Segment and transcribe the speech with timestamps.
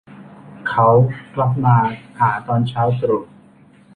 [0.69, 0.87] เขา
[1.35, 1.75] กลับมา
[2.19, 3.23] หาตอนเช้าตรู่